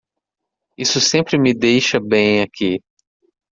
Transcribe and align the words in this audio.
Isso 0.75 0.99
sempre 0.99 1.37
me 1.37 1.53
deixa 1.53 1.99
bem 1.99 2.41
aqui. 2.41 2.79